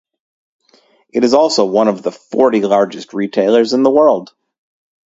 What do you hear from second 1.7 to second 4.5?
of the forty largest retailers in the world.